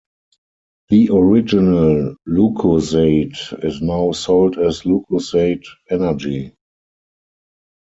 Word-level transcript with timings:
The 0.89 1.11
original 1.13 2.15
Lucozade 2.27 3.63
is 3.63 3.83
now 3.83 4.13
sold 4.13 4.57
as 4.57 4.81
Lucozade 4.81 5.63
Energy. 5.91 6.55